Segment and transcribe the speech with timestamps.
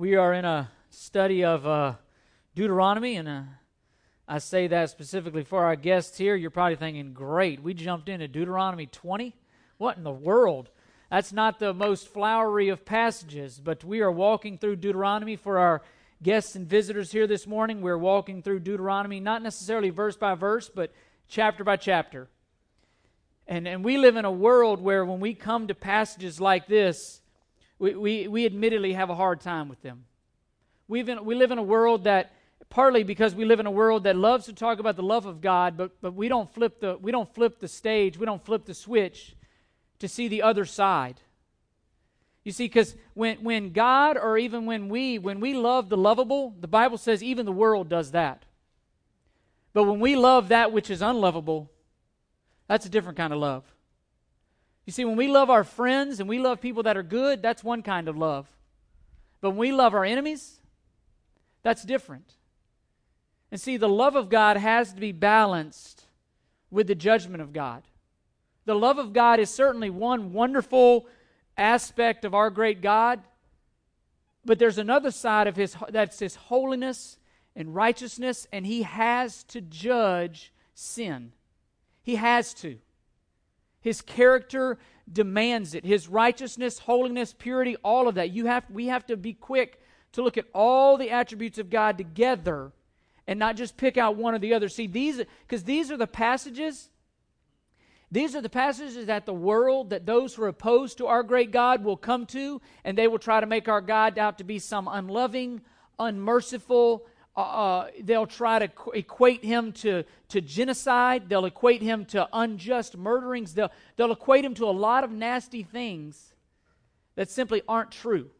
[0.00, 1.96] We are in a study of uh,
[2.54, 3.42] Deuteronomy, and uh,
[4.26, 6.34] I say that specifically for our guests here.
[6.34, 9.36] You're probably thinking, great, we jumped into Deuteronomy 20?
[9.76, 10.70] What in the world?
[11.10, 15.82] That's not the most flowery of passages, but we are walking through Deuteronomy for our
[16.22, 17.82] guests and visitors here this morning.
[17.82, 20.94] We're walking through Deuteronomy, not necessarily verse by verse, but
[21.28, 22.30] chapter by chapter.
[23.46, 27.19] And, and we live in a world where when we come to passages like this,
[27.80, 30.04] we, we, we admittedly have a hard time with them.
[30.86, 32.32] we we live in a world that,
[32.68, 35.40] partly because we live in a world that loves to talk about the love of
[35.40, 38.66] God, but, but we, don't flip the, we don't flip the stage, we don't flip
[38.66, 39.34] the switch
[39.98, 41.20] to see the other side.
[42.44, 46.54] You see, because when, when God or even when we, when we love the lovable,
[46.60, 48.44] the Bible says even the world does that.
[49.72, 51.70] But when we love that which is unlovable,
[52.66, 53.64] that's a different kind of love.
[54.90, 57.62] You see, when we love our friends and we love people that are good, that's
[57.62, 58.48] one kind of love.
[59.40, 60.58] But when we love our enemies,
[61.62, 62.34] that's different.
[63.52, 66.06] And see, the love of God has to be balanced
[66.72, 67.84] with the judgment of God.
[68.64, 71.06] The love of God is certainly one wonderful
[71.56, 73.20] aspect of our great God,
[74.44, 77.16] but there's another side of his that's his holiness
[77.54, 81.30] and righteousness, and he has to judge sin.
[82.02, 82.78] He has to.
[83.80, 84.78] His character
[85.10, 85.84] demands it.
[85.84, 88.30] His righteousness, holiness, purity, all of that.
[88.30, 89.80] You have, we have to be quick
[90.12, 92.72] to look at all the attributes of God together
[93.26, 94.68] and not just pick out one or the other.
[94.68, 96.90] See, these, because these are the passages,
[98.10, 101.52] these are the passages that the world, that those who are opposed to our great
[101.52, 104.58] God will come to, and they will try to make our God out to be
[104.58, 105.60] some unloving,
[105.98, 111.28] unmerciful, uh, uh, they'll try to equate him to, to genocide.
[111.28, 113.54] They'll equate him to unjust murderings.
[113.54, 116.34] They'll, they'll equate him to a lot of nasty things
[117.14, 118.30] that simply aren't true.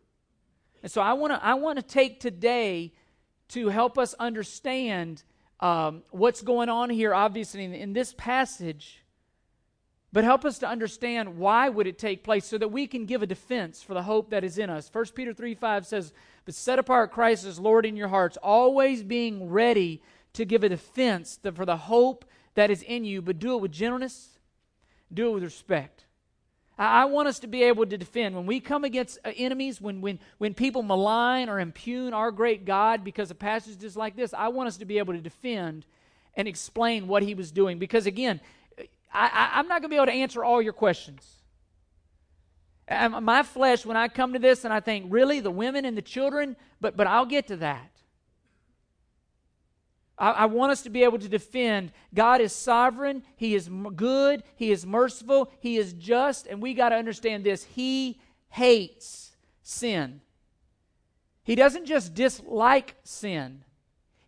[0.83, 2.93] And so I want to I want to take today
[3.49, 5.23] to help us understand
[5.61, 9.03] um, what's going on here, obviously in, in this passage,
[10.13, 13.23] but help us to understand why would it take place so that we can give
[13.23, 14.89] a defense for the hope that is in us.
[14.93, 16.13] 1 Peter 3 5 says,
[16.45, 20.03] but set apart Christ as Lord in your hearts, always being ready
[20.33, 22.25] to give a defense for the hope
[22.55, 24.39] that is in you, but do it with gentleness,
[25.13, 26.05] do it with respect.
[26.79, 28.35] I want us to be able to defend.
[28.35, 32.65] When we come against uh, enemies, when, when, when people malign or impugn our great
[32.65, 35.85] God because of passages like this, I want us to be able to defend
[36.35, 37.79] and explain what he was doing.
[37.79, 38.41] Because again,
[39.13, 41.40] I, am not going to be able to answer all your questions
[42.91, 46.03] my flesh, when I come to this and I think, really, the women and the
[46.03, 47.91] children, but, but I'll get to that.
[50.19, 54.43] I, I want us to be able to defend God is sovereign, He is good,
[54.57, 57.65] He is merciful, He is just, and we got to understand this.
[57.65, 60.21] He hates sin.
[61.45, 63.65] He doesn't just dislike sin,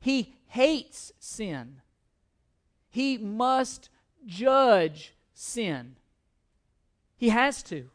[0.00, 1.80] He hates sin.
[2.90, 3.88] He must
[4.26, 5.96] judge sin.
[7.16, 7.88] He has to.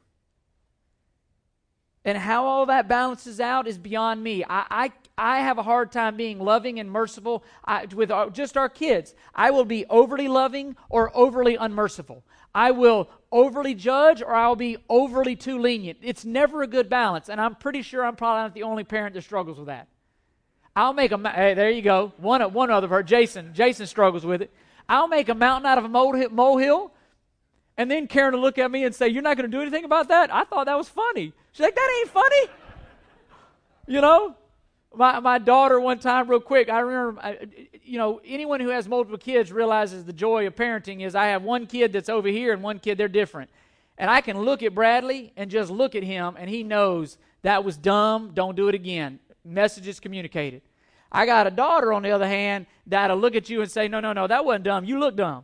[2.08, 4.42] And how all that balances out is beyond me.
[4.46, 8.56] I, I, I have a hard time being loving and merciful I, with our, just
[8.56, 9.14] our kids.
[9.36, 12.24] I will be overly loving or overly unmerciful.
[12.56, 15.98] I will overly judge or I'll be overly too lenient.
[16.02, 17.28] It's never a good balance.
[17.28, 19.90] And I'm pretty sure I'm probably not the only parent that struggles with that.
[20.78, 22.14] I'll make a, hey, there you go.
[22.16, 23.54] One, one other part, Jason.
[23.54, 24.54] Jason struggles with it.
[24.88, 26.94] I'll make a mountain out of a molehill
[27.78, 29.86] and then Karen will look at me and say, You're not going to do anything
[29.86, 30.34] about that?
[30.34, 31.34] I thought that was funny.
[31.58, 32.48] She's like, That ain't funny.
[33.88, 34.36] You know?
[34.96, 37.48] My, my daughter, one time, real quick, I remember, I,
[37.84, 41.44] you know, anyone who has multiple kids realizes the joy of parenting is I have
[41.44, 43.50] one kid that's over here and one kid, they're different.
[43.98, 47.64] And I can look at Bradley and just look at him, and he knows that
[47.64, 49.20] was dumb, don't do it again.
[49.44, 50.62] Message is communicated.
[51.12, 54.00] I got a daughter, on the other hand, that'll look at you and say, No,
[54.00, 54.86] no, no, that wasn't dumb.
[54.86, 55.44] You look dumb.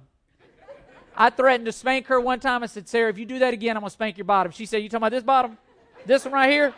[1.15, 2.63] I threatened to spank her one time.
[2.63, 4.51] I said, Sarah, if you do that again, I'm going to spank your bottom.
[4.51, 5.57] She said, You talking about this bottom?
[6.05, 6.73] This one right here?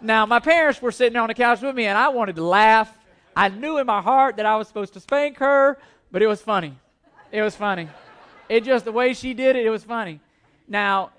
[0.00, 2.92] Now, my parents were sitting on the couch with me, and I wanted to laugh.
[3.36, 5.78] I knew in my heart that I was supposed to spank her,
[6.10, 6.76] but it was funny.
[7.30, 7.88] It was funny.
[8.48, 10.20] It just, the way she did it, it was funny.
[10.68, 11.10] Now,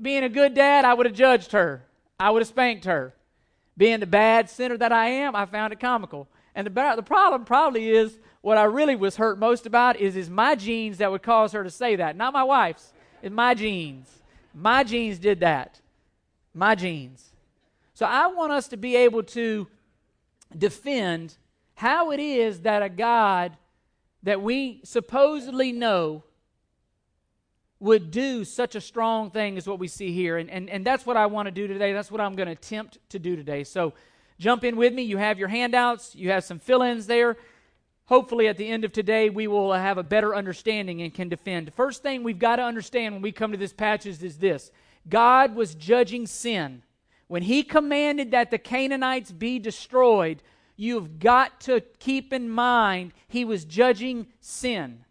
[0.00, 1.82] being a good dad, I would have judged her,
[2.18, 3.14] I would have spanked her.
[3.76, 6.28] Being the bad sinner that I am, I found it comical.
[6.54, 10.28] And the, the problem probably is what I really was hurt most about is, is
[10.28, 12.16] my genes that would cause her to say that.
[12.16, 12.92] Not my wife's.
[13.22, 14.10] It's my genes.
[14.54, 15.80] My genes did that.
[16.54, 17.32] My genes.
[17.94, 19.68] So I want us to be able to
[20.56, 21.36] defend
[21.74, 23.56] how it is that a God
[24.22, 26.22] that we supposedly know
[27.80, 30.38] would do such a strong thing as what we see here.
[30.38, 31.92] And, and, and that's what I want to do today.
[31.92, 33.64] That's what I'm going to attempt to do today.
[33.64, 33.92] So
[34.38, 35.02] jump in with me.
[35.02, 37.36] You have your handouts, you have some fill ins there.
[38.06, 41.66] Hopefully, at the end of today, we will have a better understanding and can defend.
[41.66, 44.70] The first thing we've got to understand when we come to this passage is this
[45.08, 46.82] God was judging sin.
[47.28, 50.42] When He commanded that the Canaanites be destroyed,
[50.76, 55.04] you've got to keep in mind He was judging sin.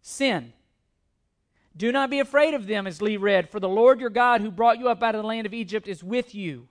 [0.00, 0.52] Sin.
[1.76, 4.50] Do not be afraid of them, as Lee read, for the Lord your God who
[4.50, 6.68] brought you up out of the land of Egypt is with you.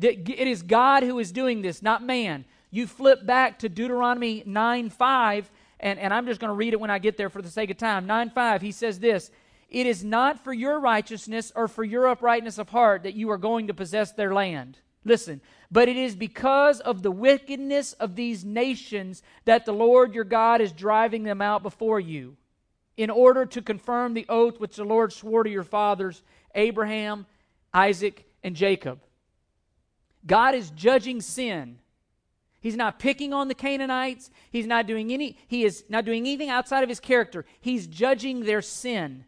[0.00, 2.44] It is God who is doing this, not man.
[2.70, 6.80] You flip back to Deuteronomy 9 5, and, and I'm just going to read it
[6.80, 8.06] when I get there for the sake of time.
[8.06, 9.30] 9 5, he says this
[9.74, 13.36] It is not for your righteousness or for your uprightness of heart that you are
[13.36, 14.78] going to possess their land.
[15.04, 20.22] Listen, but it is because of the wickedness of these nations that the Lord your
[20.22, 22.36] God is driving them out before you
[22.96, 26.22] in order to confirm the oath which the Lord swore to your fathers,
[26.54, 27.26] Abraham,
[27.72, 29.00] Isaac, and Jacob.
[30.24, 31.80] God is judging sin.
[32.60, 34.30] He's not picking on the Canaanites.
[34.52, 37.44] He's not doing any he is not doing anything outside of his character.
[37.60, 39.24] He's judging their sin.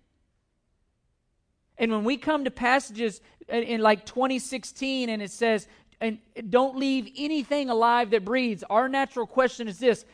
[1.79, 5.69] And when we come to passages in, in like 2016 and it says
[6.01, 6.19] and
[6.51, 10.05] don't leave anything alive that breathes, our natural question is this,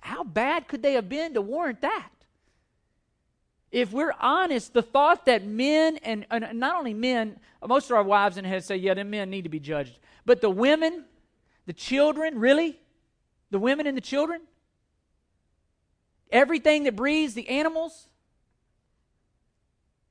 [0.00, 2.08] how bad could they have been to warrant that?
[3.70, 8.02] If we're honest, the thought that men, and, and not only men, most of our
[8.02, 9.98] wives and heads say, yeah, the men need to be judged.
[10.24, 11.04] But the women,
[11.66, 12.80] the children, really?
[13.50, 14.40] The women and the children?
[16.30, 18.08] Everything that breathes, the animals?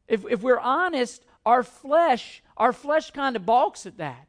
[0.08, 4.28] If, if we're honest, our flesh, our flesh kind of balks at that.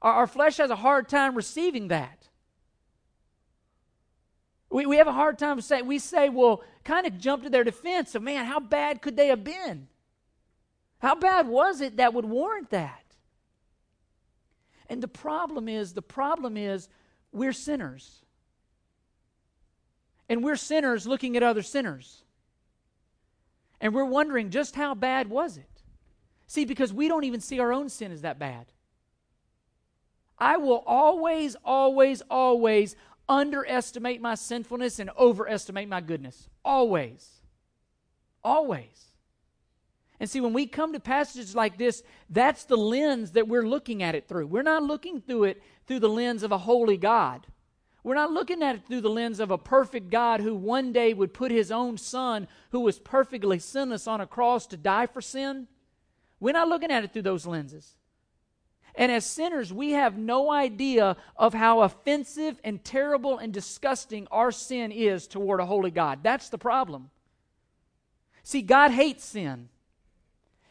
[0.00, 2.28] Our, our flesh has a hard time receiving that.
[4.70, 7.64] We, we have a hard time saying, we say, well, kind of jump to their
[7.64, 9.88] defense of, man, how bad could they have been?
[10.98, 13.02] How bad was it that would warrant that?
[14.88, 16.88] And the problem is, the problem is,
[17.32, 18.22] we're sinners.
[20.28, 22.24] And we're sinners looking at other sinners.
[23.82, 25.82] And we're wondering just how bad was it?
[26.46, 28.66] See, because we don't even see our own sin as that bad.
[30.38, 32.94] I will always, always, always
[33.28, 36.48] underestimate my sinfulness and overestimate my goodness.
[36.64, 37.28] Always.
[38.44, 39.08] Always.
[40.20, 44.04] And see, when we come to passages like this, that's the lens that we're looking
[44.04, 44.46] at it through.
[44.46, 47.48] We're not looking through it through the lens of a holy God.
[48.04, 51.14] We're not looking at it through the lens of a perfect God who one day
[51.14, 55.20] would put his own son, who was perfectly sinless, on a cross to die for
[55.20, 55.68] sin.
[56.40, 57.96] We're not looking at it through those lenses.
[58.94, 64.50] And as sinners, we have no idea of how offensive and terrible and disgusting our
[64.50, 66.20] sin is toward a holy God.
[66.22, 67.10] That's the problem.
[68.42, 69.68] See, God hates sin.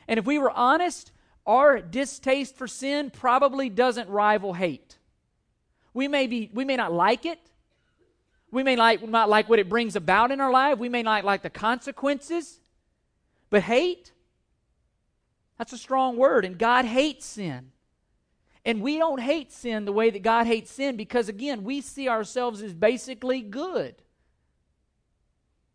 [0.08, 1.12] And if we were honest,
[1.48, 4.98] our distaste for sin probably doesn't rival hate.
[5.94, 7.40] We may, be, we may not like it.
[8.52, 10.78] We may like, not like what it brings about in our life.
[10.78, 12.60] We may not like the consequences.
[13.50, 14.12] But hate,
[15.58, 16.46] that's a strong word.
[16.46, 17.72] And God hates sin.
[18.64, 22.08] And we don't hate sin the way that God hates sin because, again, we see
[22.08, 23.96] ourselves as basically good.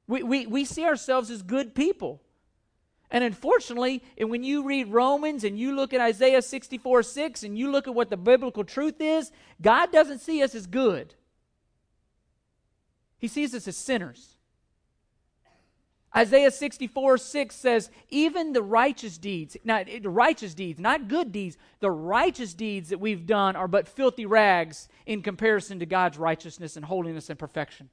[0.07, 2.23] We, we, we see ourselves as good people.
[3.11, 7.70] And unfortunately, when you read Romans and you look at Isaiah 64 6 and you
[7.70, 9.31] look at what the biblical truth is,
[9.62, 11.14] God doesn't see us as good.
[13.19, 14.37] He sees us as sinners.
[16.16, 21.59] Isaiah 64 6 says, even the righteous deeds, now the righteous deeds, not good deeds,
[21.81, 26.75] the righteous deeds that we've done are but filthy rags in comparison to God's righteousness
[26.76, 27.90] and holiness and perfection.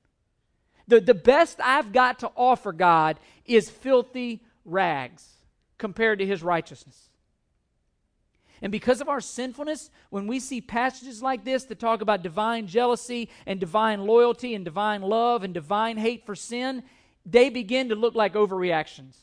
[0.88, 5.28] The, the best I've got to offer God is filthy rags
[5.78, 7.10] compared to his righteousness.
[8.62, 12.68] And because of our sinfulness, when we see passages like this that talk about divine
[12.68, 16.84] jealousy and divine loyalty and divine love and divine hate for sin,
[17.26, 19.18] they begin to look like overreactions.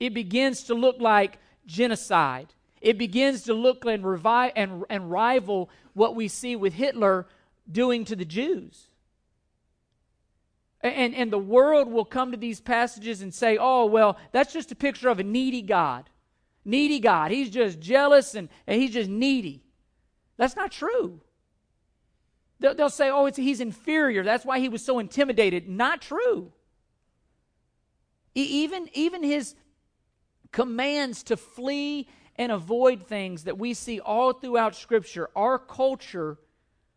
[0.00, 2.54] It begins to look like genocide.
[2.80, 7.26] It begins to look and, revi- and, and rival what we see with Hitler
[7.70, 8.87] doing to the Jews.
[10.80, 14.70] And, and the world will come to these passages and say, oh, well, that's just
[14.70, 16.08] a picture of a needy God.
[16.64, 17.30] Needy God.
[17.30, 19.64] He's just jealous and, and he's just needy.
[20.36, 21.20] That's not true.
[22.60, 24.22] They'll, they'll say, oh, he's inferior.
[24.22, 25.68] That's why he was so intimidated.
[25.68, 26.52] Not true.
[28.34, 29.56] Even, even his
[30.52, 36.38] commands to flee and avoid things that we see all throughout Scripture, our culture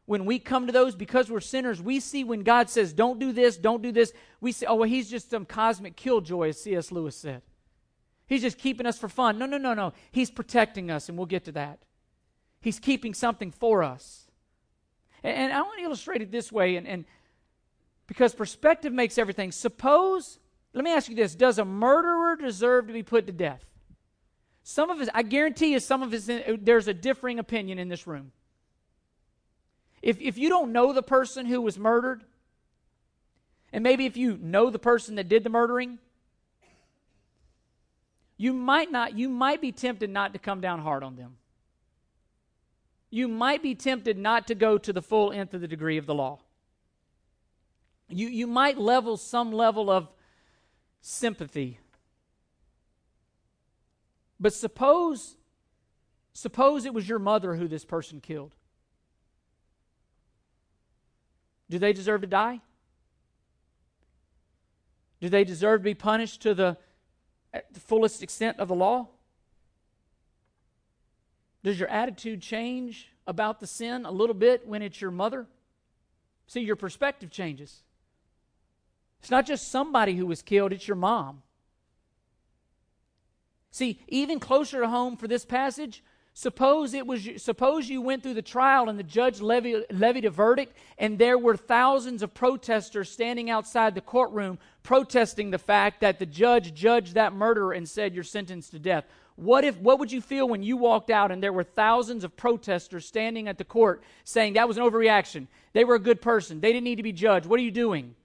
[0.06, 3.32] when we come to those because we're sinners, we see when God says, don't do
[3.32, 6.92] this, don't do this, we say, oh, well, he's just some cosmic killjoy, as C.S.
[6.92, 7.42] Lewis said.
[8.28, 9.38] He's just keeping us for fun.
[9.38, 9.94] No, no, no, no.
[10.12, 11.80] He's protecting us, and we'll get to that.
[12.62, 14.28] He's keeping something for us.
[15.24, 17.06] And, and I want to illustrate it this way, and, and
[18.08, 19.52] because perspective makes everything.
[19.52, 20.40] Suppose,
[20.74, 23.66] let me ask you this Does a murderer deserve to be put to death?
[24.64, 27.88] Some of us, I guarantee you, some of us, uh, there's a differing opinion in
[27.88, 28.32] this room.
[30.02, 32.24] If, if you don't know the person who was murdered,
[33.72, 36.00] and maybe if you know the person that did the murdering,
[38.38, 41.38] you might not, you might be tempted not to come down hard on them.
[43.12, 46.06] You might be tempted not to go to the full nth of the degree of
[46.06, 46.40] the law.
[48.10, 50.10] You, you might level some level of
[51.02, 51.80] sympathy.
[54.40, 55.38] But suppose,
[56.34, 58.56] suppose it was your mother who this person killed.
[61.72, 62.60] Do they deserve to die?
[65.22, 66.78] Do they deserve to be punished to the,
[67.54, 69.08] the fullest extent of the law?
[71.64, 75.48] Does your attitude change about the sin a little bit when it's your mother?
[76.46, 77.84] See, your perspective changes.
[79.22, 81.42] It's not just somebody who was killed, it's your mom.
[83.70, 88.36] See, even closer to home for this passage, Suppose it was suppose you went through
[88.36, 93.12] the trial and the judge levied, levied a verdict and there were thousands of protesters
[93.12, 98.16] standing outside the courtroom protesting the fact that the judge judged that murderer and said
[98.16, 99.04] you're sentenced to death.
[99.36, 102.38] What if what would you feel when you walked out and there were thousands of
[102.38, 105.48] protesters standing at the court saying that was an overreaction.
[105.74, 106.62] They were a good person.
[106.62, 107.46] They didn't need to be judged.
[107.46, 108.16] What are you doing?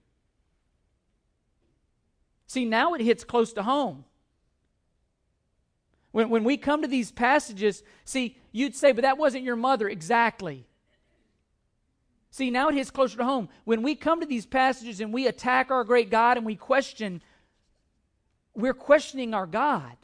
[2.46, 4.04] See, now it hits close to home.
[6.16, 9.86] When, when we come to these passages, see, you'd say, but that wasn't your mother.
[9.86, 10.64] Exactly.
[12.30, 13.50] See, now it hits closer to home.
[13.64, 17.20] When we come to these passages and we attack our great God and we question,
[18.54, 19.94] we're questioning our God.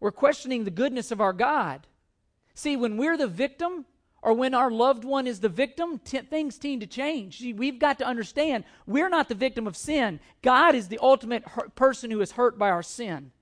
[0.00, 1.86] We're questioning the goodness of our God.
[2.52, 3.86] See, when we're the victim
[4.20, 7.42] or when our loved one is the victim, t- things tend to change.
[7.56, 10.20] We've got to understand we're not the victim of sin.
[10.42, 11.42] God is the ultimate
[11.74, 13.32] person who is hurt by our sin.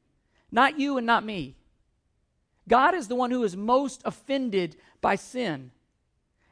[0.50, 1.56] Not you and not me.
[2.68, 5.70] God is the one who is most offended by sin.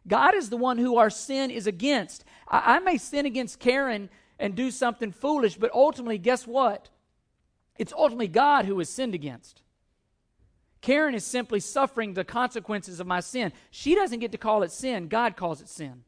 [0.09, 2.25] God is the one who our sin is against.
[2.49, 6.89] I, I, may sin against Karen and do something foolish, but ultimately, guess what?
[7.77, 9.63] It's ultimately God who is sinned against.
[10.81, 13.53] Karen is simply suffering the consequences of my sin.
[13.71, 16.05] She doesn't get to call it sin, God calls it sin.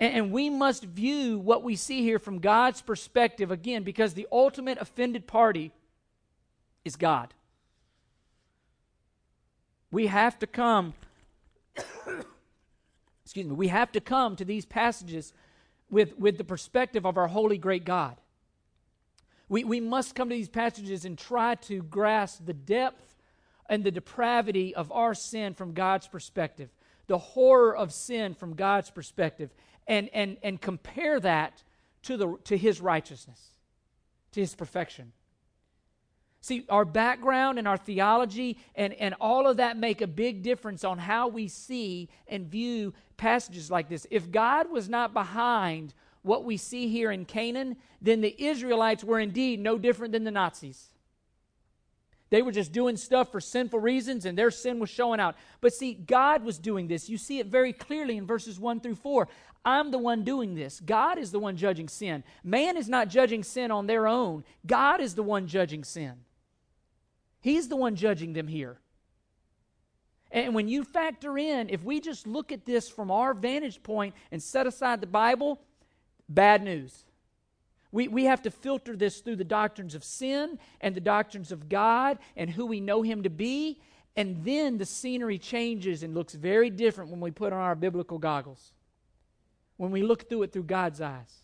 [0.00, 4.28] And, and we must view what we see here from God's perspective again, because the
[4.30, 5.72] ultimate offended party
[6.84, 7.34] is God.
[9.90, 10.94] We have to come,
[13.24, 15.32] excuse me, we have to come to these passages
[15.90, 18.16] with, with the perspective of our holy, great God.
[19.48, 23.14] We, we must come to these passages and try to grasp the depth
[23.68, 26.70] and the depravity of our sin from God's perspective,
[27.06, 29.50] the horror of sin from God's perspective,
[29.86, 31.62] and, and, and compare that
[32.02, 33.40] to, the, to his righteousness,
[34.32, 35.12] to his perfection.
[36.40, 40.84] See, our background and our theology and, and all of that make a big difference
[40.84, 44.06] on how we see and view passages like this.
[44.10, 49.18] If God was not behind what we see here in Canaan, then the Israelites were
[49.18, 50.90] indeed no different than the Nazis.
[52.30, 55.36] They were just doing stuff for sinful reasons and their sin was showing out.
[55.60, 57.08] But see, God was doing this.
[57.08, 59.28] You see it very clearly in verses 1 through 4.
[59.64, 60.80] I'm the one doing this.
[60.80, 62.24] God is the one judging sin.
[62.42, 66.14] Man is not judging sin on their own, God is the one judging sin.
[67.40, 68.80] He's the one judging them here.
[70.32, 74.14] And when you factor in, if we just look at this from our vantage point
[74.32, 75.60] and set aside the Bible,
[76.28, 77.04] bad news.
[77.96, 81.70] We, we have to filter this through the doctrines of sin and the doctrines of
[81.70, 83.80] God and who we know Him to be.
[84.16, 88.18] And then the scenery changes and looks very different when we put on our biblical
[88.18, 88.72] goggles,
[89.78, 91.34] when we look through it through God's eyes.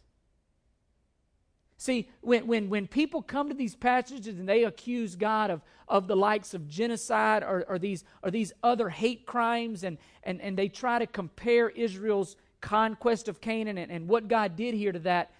[1.78, 6.06] See, when, when, when people come to these passages and they accuse God of, of
[6.06, 10.58] the likes of genocide or, or, these, or these other hate crimes, and, and, and
[10.58, 14.98] they try to compare Israel's conquest of Canaan and, and what God did here to
[14.98, 15.30] that,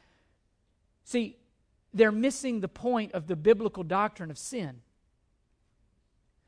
[1.04, 1.37] See,
[1.94, 4.80] they're missing the point of the biblical doctrine of sin.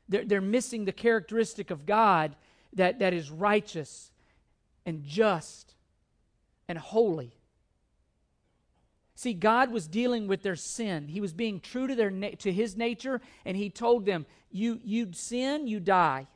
[0.09, 2.35] They're, they're missing the characteristic of God
[2.73, 4.11] that, that is righteous
[4.85, 5.75] and just
[6.67, 7.33] and holy.
[9.15, 11.07] See, God was dealing with their sin.
[11.07, 14.79] He was being true to, their na- to his nature, and he told them, you,
[14.83, 16.27] You'd sin, you die.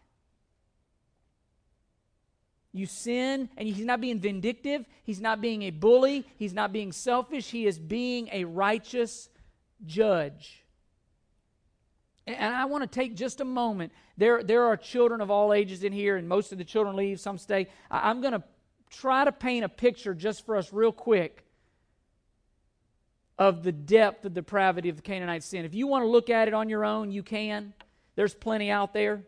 [2.71, 4.85] You sin, and he's not being vindictive.
[5.03, 6.25] He's not being a bully.
[6.37, 7.49] He's not being selfish.
[7.49, 9.29] He is being a righteous
[9.85, 10.63] judge.
[12.27, 13.91] And I want to take just a moment.
[14.17, 17.19] There, there are children of all ages in here, and most of the children leave,
[17.19, 17.67] some stay.
[17.89, 18.43] I'm going to
[18.91, 21.43] try to paint a picture just for us, real quick,
[23.39, 25.65] of the depth of depravity of the Canaanite sin.
[25.65, 27.73] If you want to look at it on your own, you can.
[28.15, 29.23] There's plenty out there.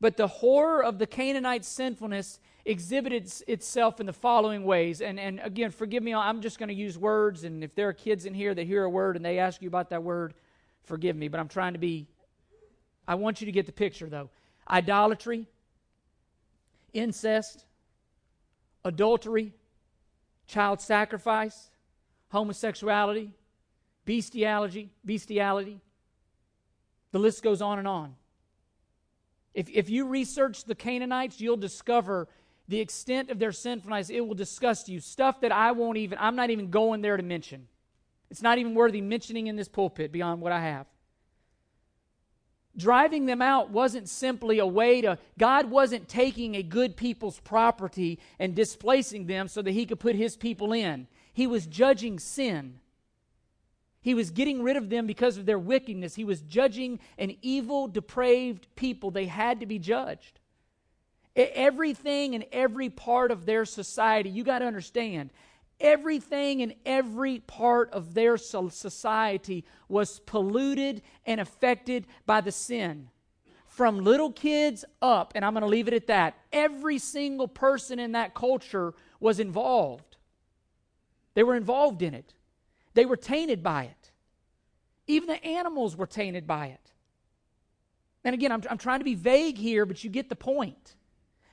[0.00, 5.00] But the horror of the Canaanite sinfulness exhibited itself in the following ways.
[5.00, 7.44] And, and again, forgive me, I'm just going to use words.
[7.44, 9.68] And if there are kids in here that hear a word and they ask you
[9.68, 10.34] about that word,
[10.84, 11.28] forgive me.
[11.28, 12.06] But I'm trying to be,
[13.08, 14.30] I want you to get the picture though.
[14.70, 15.46] Idolatry,
[16.92, 17.64] incest,
[18.84, 19.52] adultery,
[20.46, 21.70] child sacrifice,
[22.28, 23.32] homosexuality,
[24.04, 25.80] bestiality, bestiality.
[27.12, 28.14] The list goes on and on.
[29.58, 32.28] If, if you research the Canaanites, you'll discover
[32.68, 34.08] the extent of their sinfulness.
[34.08, 35.00] It will disgust you.
[35.00, 37.66] Stuff that I won't even, I'm not even going there to mention.
[38.30, 40.86] It's not even worthy mentioning in this pulpit beyond what I have.
[42.76, 48.20] Driving them out wasn't simply a way to, God wasn't taking a good people's property
[48.38, 51.08] and displacing them so that He could put His people in.
[51.32, 52.78] He was judging sin.
[54.08, 56.14] He was getting rid of them because of their wickedness.
[56.14, 59.10] He was judging an evil, depraved people.
[59.10, 60.40] They had to be judged.
[61.36, 65.28] Everything and every part of their society, you got to understand,
[65.78, 73.10] everything and every part of their society was polluted and affected by the sin.
[73.66, 77.98] From little kids up, and I'm going to leave it at that, every single person
[77.98, 80.16] in that culture was involved.
[81.34, 82.32] They were involved in it.
[82.94, 83.97] They were tainted by it.
[85.08, 86.92] Even the animals were tainted by it.
[88.24, 90.94] And again, I'm, I'm trying to be vague here, but you get the point.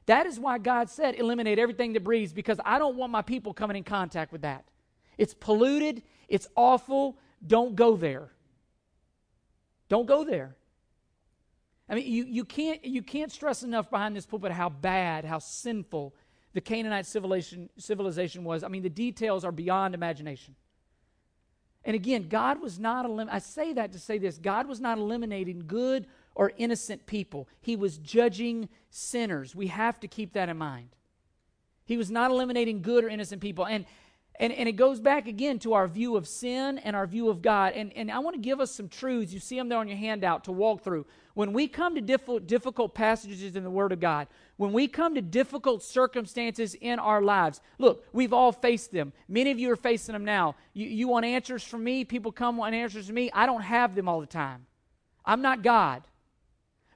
[0.05, 3.53] That is why God said, eliminate everything that breathes, because I don't want my people
[3.53, 4.65] coming in contact with that.
[5.17, 7.17] It's polluted, it's awful.
[7.45, 8.29] Don't go there.
[9.87, 10.55] Don't go there.
[11.87, 15.39] I mean, you, you, can't, you can't stress enough behind this pulpit how bad, how
[15.39, 16.15] sinful
[16.53, 18.63] the Canaanite civilization, civilization was.
[18.63, 20.55] I mean, the details are beyond imagination.
[21.85, 24.97] And again, God was not, elim- I say that to say this God was not
[24.97, 29.55] eliminating good or innocent people, He was judging sinners.
[29.55, 30.89] We have to keep that in mind.
[31.85, 33.65] He was not eliminating good or innocent people.
[33.65, 33.85] And
[34.39, 37.41] and, and it goes back again to our view of sin and our view of
[37.41, 37.73] God.
[37.73, 39.33] And, and I want to give us some truths.
[39.33, 41.05] You see them there on your handout to walk through.
[41.35, 45.15] When we come to difficult, difficult passages in the Word of God, when we come
[45.15, 49.13] to difficult circumstances in our lives, look, we've all faced them.
[49.27, 50.55] Many of you are facing them now.
[50.73, 52.05] You, you want answers from me?
[52.05, 53.31] People come want answers from me.
[53.33, 54.65] I don't have them all the time.
[55.25, 56.03] I'm not God.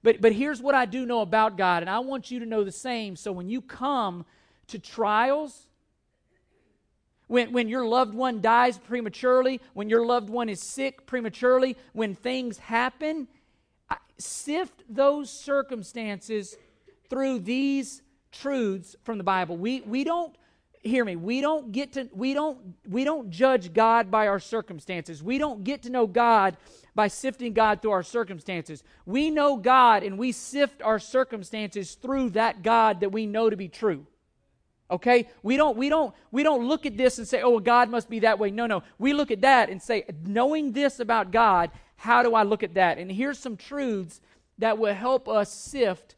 [0.04, 2.63] But, but here's what I do know about God, and I want you to know
[2.63, 3.15] the same.
[3.15, 4.25] So when you come
[4.67, 5.67] to trials,
[7.29, 12.15] when, when your loved one dies prematurely, when your loved one is sick prematurely, when
[12.15, 13.27] things happen,
[14.17, 16.57] sift those circumstances
[17.07, 19.57] through these truths from the Bible.
[19.57, 20.35] We, we don't
[20.81, 25.21] hear me we don't get to we don't we don't judge god by our circumstances.
[25.21, 26.55] We don't get to know god
[26.95, 28.81] by sifting god through our circumstances.
[29.05, 33.57] We know god and we sift our circumstances through that god that we know to
[33.57, 34.07] be true
[34.91, 35.30] Okay?
[35.43, 38.10] We don't we don't we don't look at this and say, "Oh, well, God must
[38.10, 38.84] be that way." No, no.
[38.97, 42.73] We look at that and say, "Knowing this about God, how do I look at
[42.73, 44.21] that?" And here's some truths
[44.58, 46.15] that will help us sift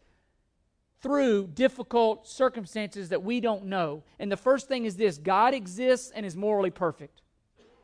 [1.01, 4.03] through difficult circumstances that we don't know.
[4.19, 7.21] And the first thing is this God exists and is morally perfect.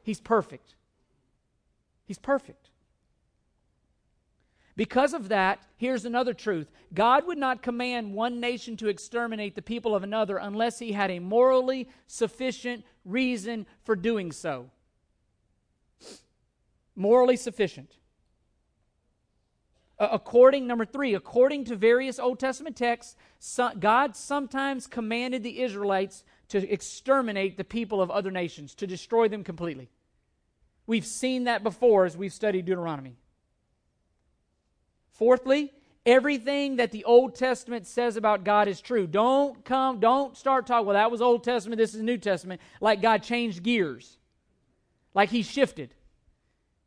[0.04, 0.76] He's perfect.
[2.06, 2.66] He's perfect.
[4.77, 9.61] Because of that, here's another truth God would not command one nation to exterminate the
[9.61, 14.69] people of another unless he had a morally sufficient reason for doing so.
[16.95, 17.95] Morally sufficient.
[19.99, 23.15] According, number three, according to various Old Testament texts,
[23.79, 29.43] God sometimes commanded the Israelites to exterminate the people of other nations, to destroy them
[29.43, 29.89] completely.
[30.85, 33.17] We've seen that before as we've studied Deuteronomy.
[35.17, 35.73] Fourthly,
[36.06, 39.08] everything that the Old Testament says about God is true.
[39.08, 43.01] Don't come, don't start talking, well, that was Old Testament, this is New Testament, like
[43.01, 44.17] God changed gears,
[45.15, 45.93] like he shifted.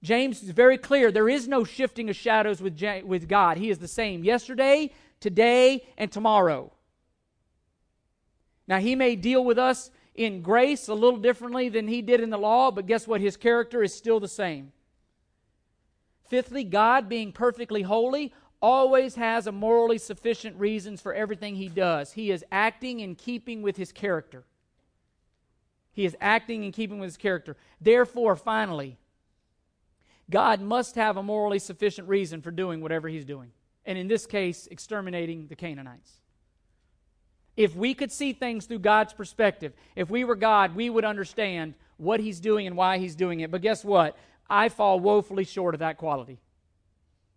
[0.03, 3.59] James is very clear there is no shifting of shadows with, with God.
[3.59, 6.73] He is the same yesterday, today, and tomorrow.
[8.69, 12.31] Now, he may deal with us in grace a little differently than he did in
[12.31, 13.21] the law, but guess what?
[13.21, 14.73] His character is still the same.
[16.31, 22.13] Fifthly, God being perfectly holy always has a morally sufficient reasons for everything he does.
[22.13, 24.45] He is acting in keeping with his character.
[25.93, 27.57] He is acting in keeping with his character.
[27.81, 28.97] Therefore, finally,
[30.31, 33.51] God must have a morally sufficient reason for doing whatever he's doing.
[33.85, 36.13] And in this case, exterminating the Canaanites.
[37.57, 41.75] If we could see things through God's perspective, if we were God, we would understand
[41.97, 43.51] what he's doing and why he's doing it.
[43.51, 44.17] But guess what?
[44.51, 46.41] I fall woefully short of that quality.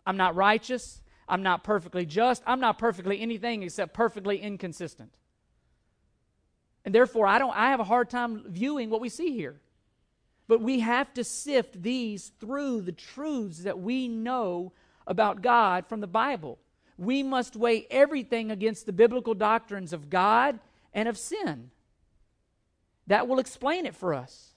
[0.06, 1.02] I'm not righteous.
[1.30, 2.44] I'm not perfectly just.
[2.46, 5.14] I'm not perfectly anything except perfectly inconsistent.
[6.84, 9.62] And therefore, I, don't, I have a hard time viewing what we see here.
[10.48, 14.74] But we have to sift these through the truths that we know
[15.08, 16.60] about God from the Bible.
[16.98, 20.60] We must weigh everything against the biblical doctrines of God
[20.94, 21.72] and of sin.
[23.08, 24.54] That will explain it for us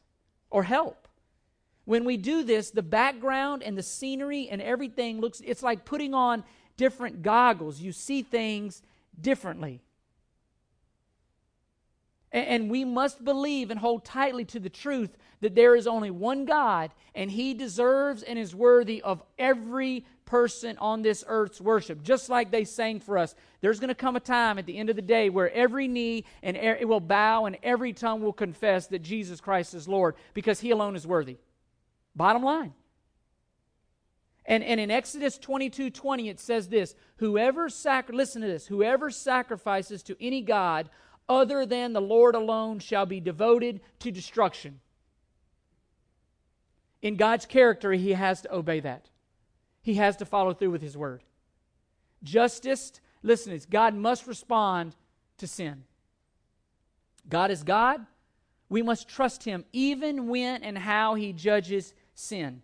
[0.50, 1.05] or help.
[1.86, 6.14] When we do this, the background and the scenery and everything looks, it's like putting
[6.14, 6.44] on
[6.76, 7.80] different goggles.
[7.80, 8.82] You see things
[9.18, 9.80] differently.
[12.32, 16.44] And we must believe and hold tightly to the truth that there is only one
[16.44, 22.02] God, and He deserves and is worthy of every person on this earth's worship.
[22.02, 24.90] Just like they sang for us, there's going to come a time at the end
[24.90, 28.88] of the day where every knee and it will bow and every tongue will confess
[28.88, 31.36] that Jesus Christ is Lord because He alone is worthy.
[32.16, 32.72] Bottom line.
[34.46, 39.10] And, and in Exodus 22 20, it says this Whoever sacri- listen to this, whoever
[39.10, 40.88] sacrifices to any God
[41.28, 44.80] other than the Lord alone shall be devoted to destruction.
[47.02, 49.08] In God's character, he has to obey that.
[49.82, 51.22] He has to follow through with his word.
[52.22, 54.96] Justice, listen, it's God must respond
[55.38, 55.84] to sin.
[57.28, 58.06] God is God.
[58.68, 62.62] We must trust him even when and how he judges sin.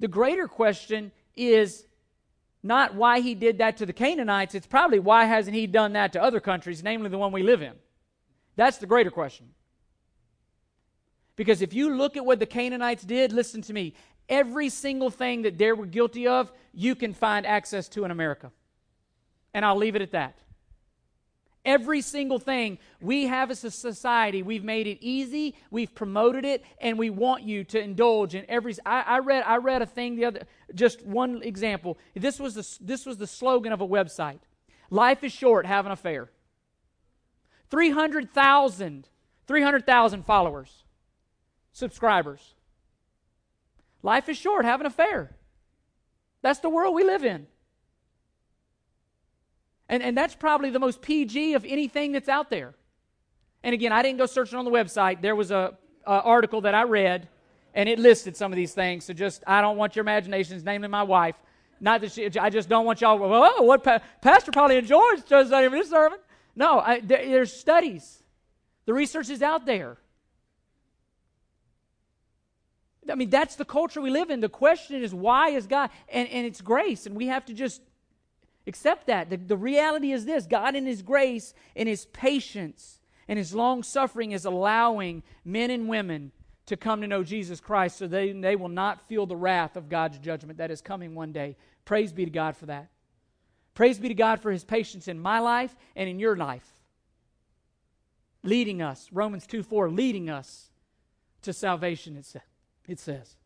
[0.00, 1.84] The greater question is
[2.62, 6.12] not why he did that to the Canaanites, it's probably why hasn't he done that
[6.12, 7.74] to other countries, namely the one we live in.
[8.56, 9.48] That's the greater question.
[11.34, 13.94] Because if you look at what the Canaanites did, listen to me,
[14.28, 18.52] every single thing that they were guilty of, you can find access to in America.
[19.54, 20.38] And I'll leave it at that.
[21.64, 26.64] Every single thing we have as a society, we've made it easy, we've promoted it,
[26.80, 28.74] and we want you to indulge in every.
[28.84, 30.42] I, I read I read a thing the other,
[30.74, 31.98] just one example.
[32.14, 34.40] This was the this was the slogan of a website.
[34.90, 36.30] Life is short, have an affair.
[37.70, 39.08] 300,000
[39.46, 40.84] 300,000 followers,
[41.72, 42.54] subscribers.
[44.02, 45.36] Life is short, have an affair.
[46.42, 47.46] That's the world we live in.
[49.92, 52.74] And, and that's probably the most PG of anything that's out there.
[53.62, 55.20] And again, I didn't go searching on the website.
[55.20, 55.74] There was a,
[56.06, 57.28] article that I read,
[57.74, 59.04] and it listed some of these things.
[59.04, 61.36] So just, I don't want your imaginations, namely my wife.
[61.78, 65.72] Not that she, I just don't want y'all, oh, what pa- pastor probably enjoys even
[65.72, 66.18] this sermon.
[66.56, 68.22] No, I, there, there's studies.
[68.86, 69.98] The research is out there.
[73.10, 74.40] I mean, that's the culture we live in.
[74.40, 75.90] The question is, why is God?
[76.08, 77.82] And, and it's grace, and we have to just
[78.66, 79.30] Accept that.
[79.30, 83.82] The, the reality is this God, in His grace, in His patience, and His long
[83.82, 86.32] suffering, is allowing men and women
[86.66, 89.88] to come to know Jesus Christ so they, they will not feel the wrath of
[89.88, 91.56] God's judgment that is coming one day.
[91.84, 92.88] Praise be to God for that.
[93.74, 96.68] Praise be to God for His patience in my life and in your life.
[98.44, 100.70] Leading us, Romans 2 4, leading us
[101.42, 102.40] to salvation, it, sa-
[102.86, 103.36] it says.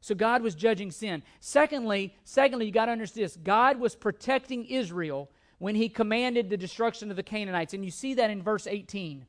[0.00, 1.22] So God was judging sin.
[1.40, 3.36] Secondly, secondly, you got to understand this.
[3.36, 7.74] God was protecting Israel when he commanded the destruction of the Canaanites.
[7.74, 9.26] And you see that in verse 18.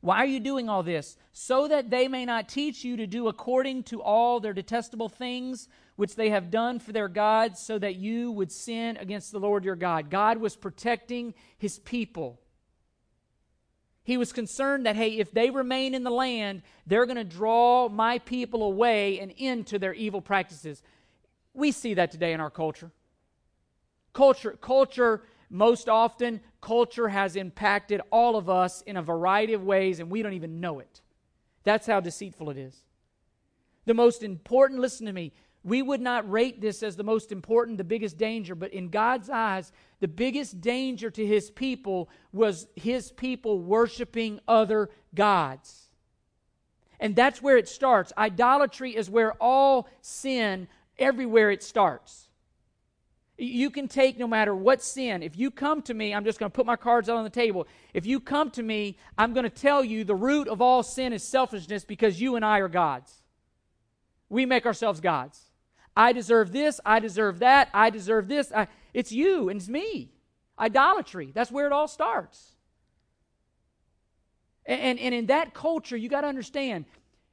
[0.00, 1.16] Why are you doing all this?
[1.32, 5.68] So that they may not teach you to do according to all their detestable things
[5.96, 9.64] which they have done for their gods, so that you would sin against the Lord
[9.64, 10.10] your God.
[10.10, 12.38] God was protecting his people.
[14.06, 17.88] He was concerned that, hey, if they remain in the land, they're going to draw
[17.88, 20.80] my people away and into their evil practices.
[21.54, 22.92] We see that today in our culture.
[24.12, 29.98] Culture, culture, most often, culture has impacted all of us in a variety of ways,
[29.98, 31.00] and we don't even know it.
[31.64, 32.84] That's how deceitful it is.
[33.86, 35.32] The most important, listen to me,
[35.66, 39.28] we would not rate this as the most important, the biggest danger, but in God's
[39.28, 45.88] eyes, the biggest danger to his people was his people worshiping other gods.
[47.00, 48.12] And that's where it starts.
[48.16, 50.68] Idolatry is where all sin,
[51.00, 52.28] everywhere it starts.
[53.36, 55.20] You can take no matter what sin.
[55.20, 57.28] If you come to me, I'm just going to put my cards out on the
[57.28, 57.66] table.
[57.92, 61.12] If you come to me, I'm going to tell you the root of all sin
[61.12, 63.12] is selfishness because you and I are gods.
[64.28, 65.42] We make ourselves gods.
[65.96, 68.52] I deserve this, I deserve that, I deserve this.
[68.54, 70.12] I, it's you and it's me.
[70.58, 71.32] Idolatry.
[71.34, 72.52] That's where it all starts.
[74.66, 76.84] And, and, and in that culture, you got to understand,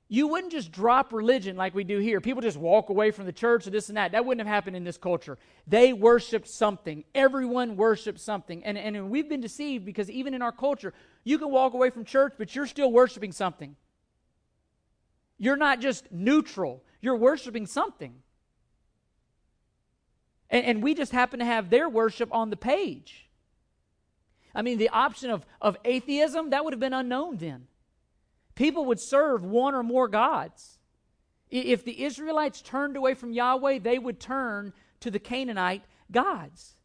[0.08, 2.22] you wouldn't just drop religion like we do here.
[2.22, 4.12] People just walk away from the church or this and that.
[4.12, 5.38] That wouldn't have happened in this culture.
[5.68, 7.04] They worshiped something.
[7.16, 8.64] Everyone worshiped something.
[8.64, 12.06] And, and we've been deceived because even in our culture, you can walk away from
[12.06, 13.76] church, but you're still worshiping something.
[15.38, 18.14] You're not just neutral, you're worshiping something.
[20.54, 23.28] And, and we just happen to have their worship on the page.
[24.56, 27.66] I mean, the option of, of atheism, that would have been unknown then.
[28.54, 30.78] People would serve one or more gods.
[31.50, 36.76] If the Israelites turned away from Yahweh, they would turn to the Canaanite gods.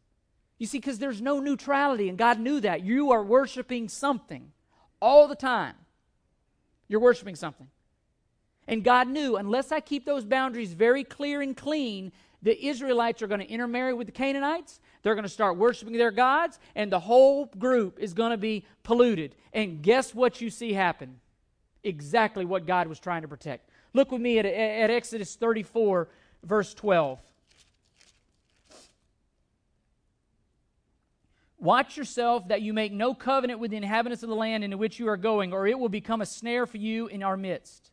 [0.57, 2.83] You see, because there's no neutrality, and God knew that.
[2.83, 4.51] You are worshiping something
[4.99, 5.75] all the time.
[6.87, 7.67] You're worshiping something.
[8.67, 13.27] And God knew, unless I keep those boundaries very clear and clean, the Israelites are
[13.27, 14.79] going to intermarry with the Canaanites.
[15.01, 18.65] They're going to start worshiping their gods, and the whole group is going to be
[18.83, 19.35] polluted.
[19.53, 21.19] And guess what you see happen?
[21.83, 23.69] Exactly what God was trying to protect.
[23.93, 26.09] Look with me at, at Exodus 34,
[26.43, 27.19] verse 12.
[31.57, 34.97] Watch yourself that you make no covenant with the inhabitants of the land into which
[34.97, 37.88] you are going, or it will become a snare for you in our midst.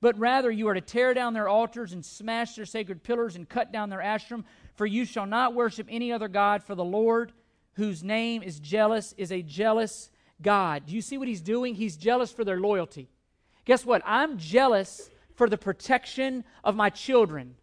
[0.00, 3.48] But rather, you are to tear down their altars and smash their sacred pillars and
[3.48, 4.44] cut down their Asherim.
[4.74, 7.32] For you shall not worship any other God, for the Lord,
[7.74, 10.86] whose name is jealous, is a jealous God.
[10.86, 11.74] Do you see what he's doing?
[11.74, 13.08] He's jealous for their loyalty.
[13.64, 14.02] Guess what?
[14.04, 17.56] I'm jealous for the protection of my children.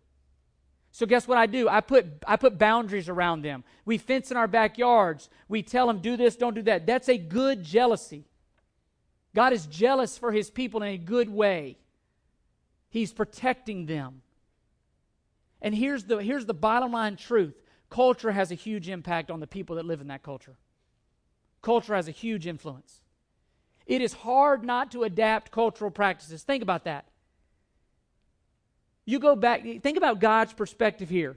[0.91, 1.67] So guess what I do?
[1.67, 3.65] I put I put boundaries around them.
[3.83, 5.29] We fence in our backyards.
[5.49, 6.85] We tell them do this, don't do that.
[6.85, 8.23] That's a good jealousy.
[9.33, 11.77] God is jealous for his people in a good way.
[12.95, 14.21] He's protecting them.
[15.61, 17.53] And here's the, here's the bottom line truth
[17.89, 20.55] culture has a huge impact on the people that live in that culture.
[21.61, 23.01] Culture has a huge influence.
[23.85, 26.43] It is hard not to adapt cultural practices.
[26.43, 27.03] Think about that.
[29.03, 31.35] You go back, think about God's perspective here.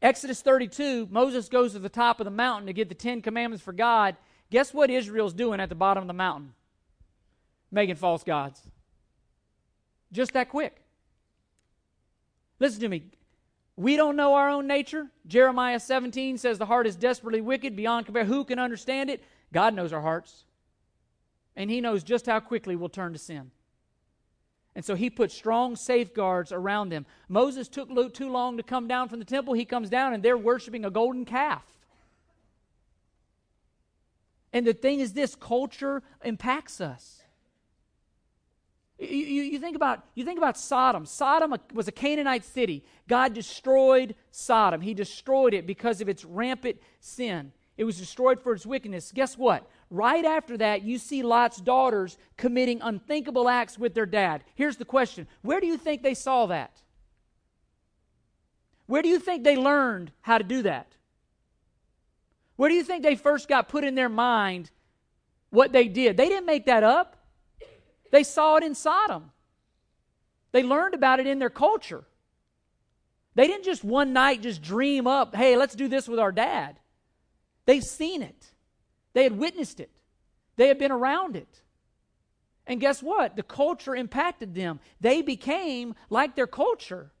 [0.00, 3.62] Exodus 32, Moses goes to the top of the mountain to get the Ten Commandments
[3.62, 4.16] for God.
[4.48, 6.54] Guess what Israel's doing at the bottom of the mountain?
[7.70, 8.62] Making false gods.
[10.16, 10.80] Just that quick.
[12.58, 13.04] Listen to me.
[13.76, 15.08] We don't know our own nature.
[15.26, 18.24] Jeremiah 17 says the heart is desperately wicked beyond compare.
[18.24, 19.22] Who can understand it?
[19.52, 20.46] God knows our hearts.
[21.54, 23.50] And He knows just how quickly we'll turn to sin.
[24.74, 27.04] And so He put strong safeguards around them.
[27.28, 29.52] Moses took Luke too long to come down from the temple.
[29.52, 31.64] He comes down and they're worshiping a golden calf.
[34.50, 37.22] And the thing is, this culture impacts us.
[38.98, 41.04] You, you, you, think about, you think about Sodom.
[41.04, 42.82] Sodom was a Canaanite city.
[43.08, 44.80] God destroyed Sodom.
[44.80, 47.52] He destroyed it because of its rampant sin.
[47.76, 49.12] It was destroyed for its wickedness.
[49.12, 49.68] Guess what?
[49.90, 54.44] Right after that, you see Lot's daughters committing unthinkable acts with their dad.
[54.54, 56.80] Here's the question Where do you think they saw that?
[58.86, 60.92] Where do you think they learned how to do that?
[62.56, 64.70] Where do you think they first got put in their mind
[65.50, 66.16] what they did?
[66.16, 67.15] They didn't make that up.
[68.10, 69.30] They saw it in Sodom.
[70.52, 72.04] They learned about it in their culture.
[73.34, 76.78] They didn't just one night just dream up, hey, let's do this with our dad.
[77.66, 78.52] They've seen it.
[79.12, 79.90] They had witnessed it.
[80.56, 81.62] They had been around it.
[82.66, 83.36] And guess what?
[83.36, 84.80] The culture impacted them.
[85.00, 87.12] They became like their culture.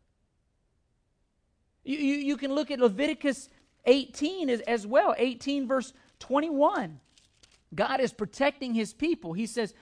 [1.84, 3.48] You, you, you can look at Leviticus
[3.84, 7.00] 18 as, as well, 18 verse 21.
[7.74, 9.32] God is protecting his people.
[9.32, 9.74] He says,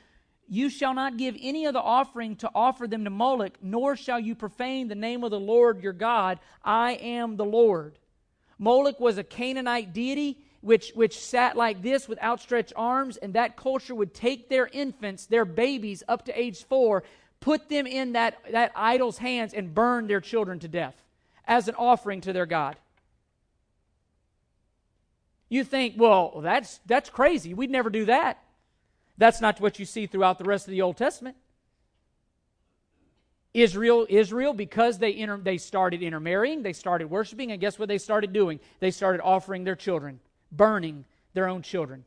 [0.48, 4.34] you shall not give any other offering to offer them to Moloch, nor shall you
[4.34, 6.38] profane the name of the Lord your God.
[6.62, 7.98] I am the Lord.
[8.58, 13.54] Moloch was a Canaanite deity which, which sat like this with outstretched arms, and that
[13.54, 17.04] culture would take their infants, their babies up to age four,
[17.40, 20.94] put them in that, that idol's hands, and burn their children to death
[21.46, 22.76] as an offering to their God.
[25.50, 27.52] You think, well, that's, that's crazy.
[27.52, 28.42] We'd never do that.
[29.16, 31.36] That's not what you see throughout the rest of the Old Testament.
[33.52, 37.98] Israel, Israel, because they inter, they started intermarrying, they started worshiping, and guess what they
[37.98, 38.58] started doing?
[38.80, 40.18] They started offering their children,
[40.50, 42.04] burning their own children.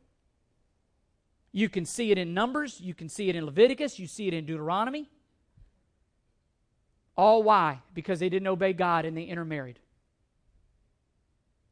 [1.50, 4.34] You can see it in Numbers, you can see it in Leviticus, you see it
[4.34, 5.08] in Deuteronomy.
[7.16, 7.80] All why?
[7.94, 9.78] Because they didn't obey God and they intermarried.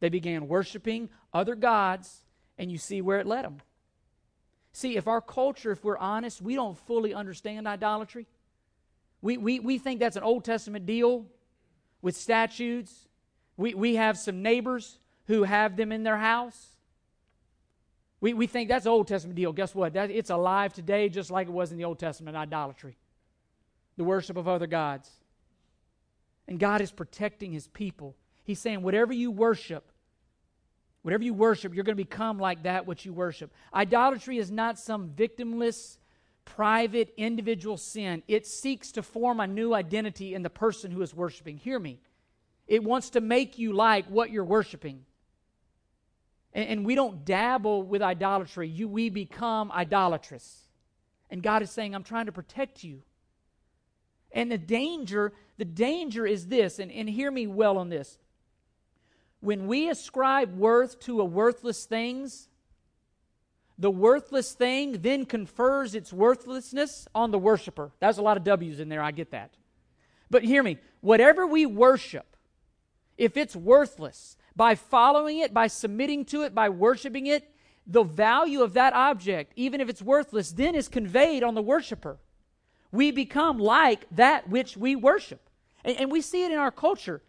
[0.00, 2.22] They began worshiping other gods,
[2.56, 3.60] and you see where it led them.
[4.76, 8.26] See, if our culture, if we're honest, we don't fully understand idolatry.
[9.22, 11.24] We, we, we think that's an Old Testament deal.
[12.02, 13.08] with statues.
[13.56, 16.76] We, we have some neighbors who have them in their house.
[18.20, 19.50] We, we think that's Old Testament deal.
[19.50, 19.94] Guess what?
[19.94, 22.98] That, it's alive today just like it was in the Old Testament idolatry,
[23.96, 25.10] the worship of other gods.
[26.46, 28.14] And God is protecting his people.
[28.44, 29.90] He's saying, whatever you worship,
[31.06, 33.52] whatever you worship, you're going to become like that which you worship.
[33.72, 35.98] Idolatry is not some victimless,
[36.44, 38.24] private, individual sin.
[38.26, 41.58] It seeks to form a new identity in the person who is worshiping.
[41.58, 42.00] Hear me.
[42.66, 45.04] It wants to make you like what you're worshiping.
[46.52, 48.68] And, and we don't dabble with idolatry.
[48.68, 50.62] You, we become idolatrous.
[51.30, 53.02] And God is saying, I'm trying to protect you.
[54.32, 58.18] And the danger, the danger is this, and, and hear me well on this.
[59.46, 62.48] When we ascribe worth to a worthless things,
[63.78, 67.92] the worthless thing then confers its worthlessness on the worshiper.
[68.00, 69.52] That's a lot of W's in there, I get that.
[70.28, 72.36] But hear me, whatever we worship,
[73.16, 77.48] if it's worthless, by following it, by submitting to it, by worshiping it,
[77.86, 82.18] the value of that object, even if it's worthless, then is conveyed on the worshiper.
[82.90, 85.48] We become like that which we worship.
[85.84, 87.22] And, and we see it in our culture.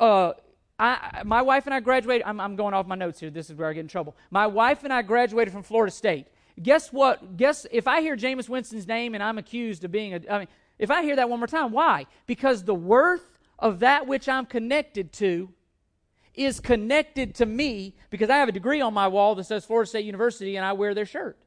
[0.00, 0.32] Uh,
[0.78, 2.26] I, my wife and I graduated.
[2.26, 3.30] I'm, I'm going off my notes here.
[3.30, 4.16] This is where I get in trouble.
[4.30, 6.26] My wife and I graduated from Florida State.
[6.62, 7.36] Guess what?
[7.36, 10.20] Guess if I hear Jameis Winston's name and I'm accused of being a.
[10.30, 12.06] I mean, if I hear that one more time, why?
[12.26, 15.50] Because the worth of that which I'm connected to
[16.34, 19.88] is connected to me because I have a degree on my wall that says Florida
[19.88, 21.38] State University and I wear their shirt.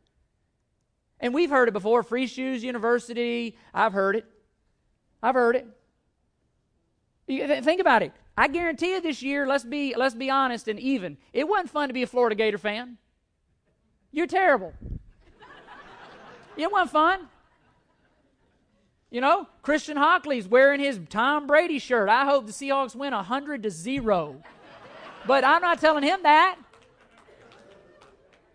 [1.20, 3.56] And we've heard it before Free Shoes University.
[3.74, 4.26] I've heard it.
[5.22, 5.68] I've heard it.
[7.64, 8.14] Think about it.
[8.40, 11.90] I guarantee you this year, let's be, let's be honest and even, it wasn't fun
[11.90, 12.98] to be a Florida Gator fan.
[14.14, 14.74] You're terrible.
[16.56, 17.28] it wasn't fun.
[19.12, 22.08] You know, Christian Hockley's wearing his Tom Brady shirt.
[22.08, 24.42] I hope the Seahawks win 100 to 0.
[25.28, 26.58] But I'm not telling him that.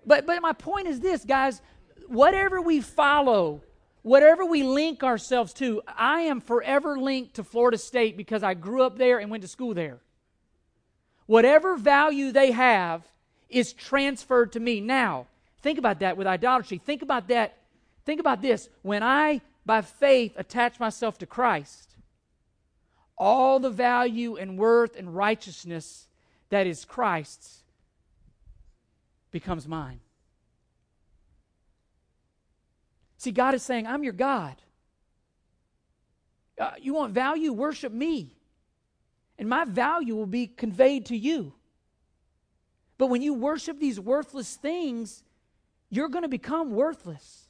[0.06, 1.60] But but my point is this, guys,
[2.06, 3.60] whatever we follow,
[4.04, 8.82] whatever we link ourselves to, I am forever linked to Florida State because I grew
[8.82, 9.98] up there and went to school there.
[11.26, 13.02] Whatever value they have
[13.48, 14.80] is transferred to me.
[14.80, 15.26] Now,
[15.62, 16.78] think about that with idolatry.
[16.78, 17.56] Think about that.
[18.04, 18.68] Think about this.
[18.82, 21.96] When I, by faith, attach myself to Christ,
[23.16, 26.08] all the value and worth and righteousness
[26.50, 27.62] that is Christ's
[29.30, 30.00] becomes mine.
[33.24, 34.54] See, God is saying, I'm your God.
[36.60, 37.54] Uh, you want value?
[37.54, 38.36] Worship me.
[39.38, 41.54] And my value will be conveyed to you.
[42.98, 45.24] But when you worship these worthless things,
[45.88, 47.48] you're going to become worthless.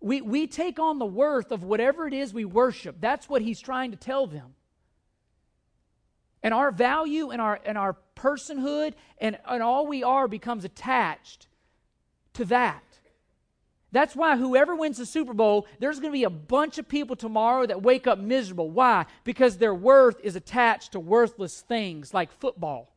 [0.00, 2.96] We, we take on the worth of whatever it is we worship.
[2.98, 4.54] That's what he's trying to tell them.
[6.42, 11.48] And our value and our, and our personhood and, and all we are becomes attached
[12.32, 12.82] to that.
[13.92, 17.16] That's why whoever wins the Super Bowl, there's going to be a bunch of people
[17.16, 18.70] tomorrow that wake up miserable.
[18.70, 19.06] Why?
[19.24, 22.92] Because their worth is attached to worthless things like football.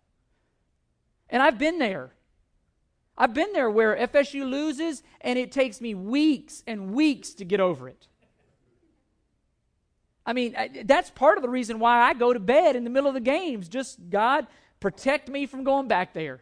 [1.30, 2.12] And I've been there.
[3.17, 7.60] I've been there where FSU loses and it takes me weeks and weeks to get
[7.60, 8.08] over it.
[10.25, 13.08] I mean, that's part of the reason why I go to bed in the middle
[13.08, 13.67] of the games.
[13.67, 14.47] Just, God,
[14.80, 16.41] protect me from going back there.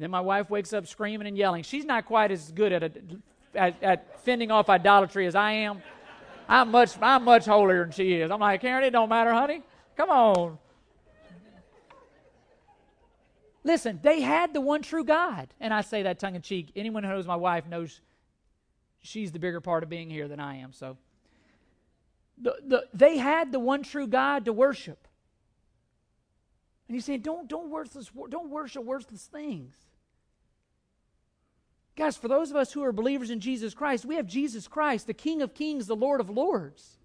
[0.00, 1.62] Then my wife wakes up screaming and yelling.
[1.62, 2.92] She's not quite as good at, a,
[3.54, 5.82] at, at fending off idolatry as I am.
[6.48, 8.30] I'm much, I'm much holier than she is.
[8.30, 9.62] I'm like, Karen, it don't matter, honey.
[9.98, 10.58] Come on.
[13.62, 15.52] Listen, they had the one true God.
[15.60, 16.72] And I say that tongue in cheek.
[16.74, 18.00] Anyone who knows my wife knows
[19.02, 20.72] she's the bigger part of being here than I am.
[20.72, 20.96] So
[22.40, 25.06] the, the, they had the one true God to worship.
[26.88, 29.76] And he's saying, don't, don't, worthless, don't worship worthless things.
[31.96, 35.06] Guys, for those of us who are believers in Jesus Christ, we have Jesus Christ,
[35.06, 36.98] the King of kings, the Lord of lords.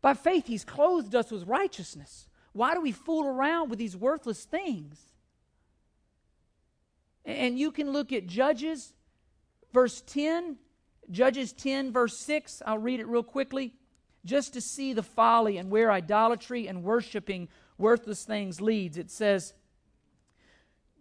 [0.00, 2.28] By faith, he's clothed us with righteousness.
[2.52, 5.00] Why do we fool around with these worthless things?
[7.24, 8.92] And you can look at Judges,
[9.72, 10.56] verse 10,
[11.10, 12.62] Judges 10, verse 6.
[12.64, 13.74] I'll read it real quickly
[14.24, 18.98] just to see the folly and where idolatry and worshiping worthless things leads.
[18.98, 19.54] It says,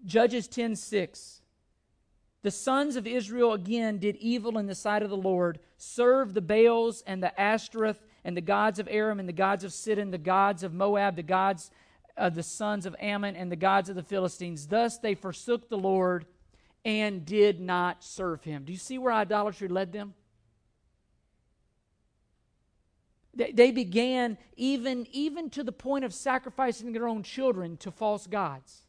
[0.06, 1.42] Judges 10 6.
[2.44, 6.42] The sons of Israel again did evil in the sight of the Lord, served the
[6.42, 10.18] Baals and the Ashtoreth and the gods of Aram and the gods of Sidon, the
[10.18, 11.72] gods of Moab, the gods
[12.16, 14.68] of the sons of Ammon, and the gods of the Philistines.
[14.68, 16.26] Thus they forsook the Lord
[16.86, 18.64] and did not serve him.
[18.64, 20.14] Do you see where idolatry led them?
[23.34, 28.88] They, began even, even to the point of sacrificing their own children to false gods.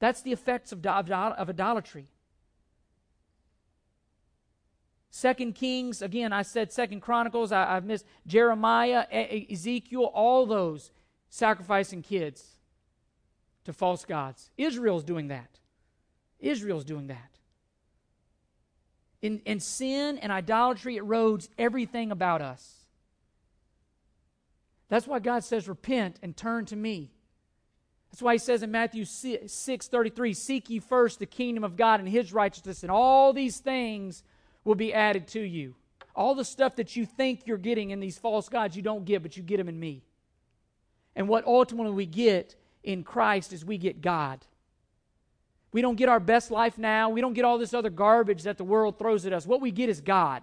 [0.00, 2.08] That's the effects of, of, of idolatry.
[5.10, 9.06] Second Kings, again, I said Second Chronicles, I, have missed Jeremiah,
[9.50, 10.92] Ezekiel, all those
[11.28, 12.44] sacrificing kids
[13.64, 14.50] to false gods.
[14.56, 15.58] Israel's doing that.
[16.38, 17.38] Israel's doing that.
[19.20, 22.86] In, in sin and idolatry, it erodes everything about us.
[24.88, 27.10] That's why God says, Repent and turn to me.
[28.10, 32.00] That's why he says in Matthew 6 33, Seek ye first the kingdom of God
[32.00, 34.22] and his righteousness, and all these things
[34.64, 35.74] will be added to you.
[36.14, 39.22] All the stuff that you think you're getting in these false gods, you don't get,
[39.22, 40.02] but you get them in me.
[41.16, 44.44] And what ultimately we get in Christ is we get God.
[45.72, 47.10] We don't get our best life now.
[47.10, 49.46] We don't get all this other garbage that the world throws at us.
[49.46, 50.42] What we get is God.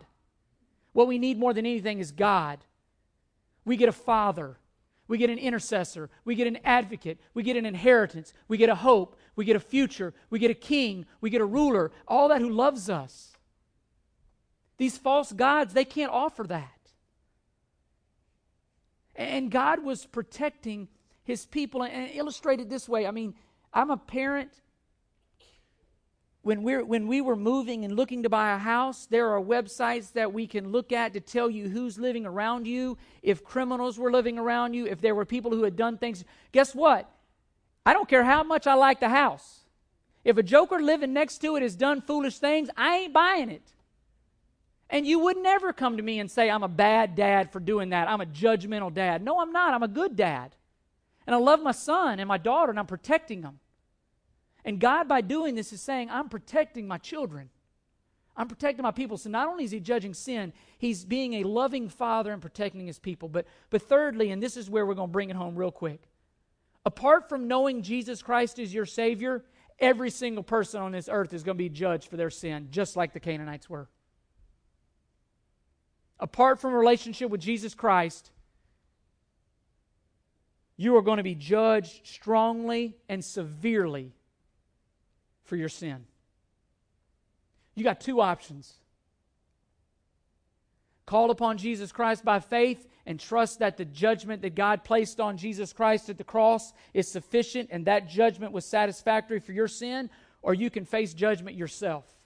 [0.93, 2.59] What we need more than anything is God.
[3.65, 4.57] We get a father.
[5.07, 6.09] We get an intercessor.
[6.25, 7.19] We get an advocate.
[7.33, 8.33] We get an inheritance.
[8.47, 9.17] We get a hope.
[9.35, 10.13] We get a future.
[10.29, 11.05] We get a king.
[11.21, 11.91] We get a ruler.
[12.07, 13.36] All that who loves us.
[14.77, 16.69] These false gods, they can't offer that.
[19.15, 20.87] And God was protecting
[21.23, 23.07] his people and illustrated this way.
[23.07, 23.33] I mean,
[23.73, 24.51] I'm a parent.
[26.43, 30.13] When, we're, when we were moving and looking to buy a house, there are websites
[30.13, 34.11] that we can look at to tell you who's living around you, if criminals were
[34.11, 36.23] living around you, if there were people who had done things.
[36.53, 37.09] Guess what?
[37.85, 39.61] I don't care how much I like the house.
[40.23, 43.73] If a joker living next to it has done foolish things, I ain't buying it.
[44.89, 47.89] And you would never come to me and say, I'm a bad dad for doing
[47.89, 48.09] that.
[48.09, 49.21] I'm a judgmental dad.
[49.21, 49.73] No, I'm not.
[49.73, 50.55] I'm a good dad.
[51.25, 53.59] And I love my son and my daughter, and I'm protecting them.
[54.63, 57.49] And God, by doing this, is saying, I'm protecting my children.
[58.37, 59.17] I'm protecting my people.
[59.17, 62.99] So not only is he judging sin, he's being a loving father and protecting his
[62.99, 63.27] people.
[63.27, 66.03] But, but thirdly, and this is where we're going to bring it home real quick.
[66.85, 69.43] Apart from knowing Jesus Christ is your Savior,
[69.79, 72.95] every single person on this earth is going to be judged for their sin, just
[72.95, 73.89] like the Canaanites were
[76.19, 78.31] apart from relationship with Jesus Christ,
[80.75, 84.13] you are going to be judged strongly and severely
[85.43, 86.05] for your sin.
[87.75, 88.73] You got two options.
[91.05, 95.37] Call upon Jesus Christ by faith and trust that the judgment that God placed on
[95.37, 100.09] Jesus Christ at the cross is sufficient and that judgment was satisfactory for your sin,
[100.41, 102.16] or you can face judgment yourself.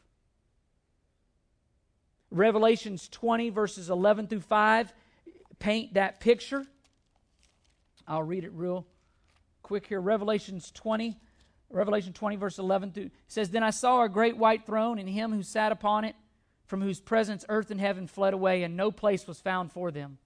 [2.31, 4.93] Revelations 20, verses 11 through 5,
[5.59, 6.65] paint that picture.
[8.07, 8.87] I'll read it real
[9.61, 9.99] quick here.
[9.99, 11.17] Revelations 20,
[11.69, 15.31] Revelation 20, verse 11 through says, Then I saw a great white throne, and him
[15.33, 16.15] who sat upon it,
[16.65, 20.17] from whose presence earth and heaven fled away, and no place was found for them.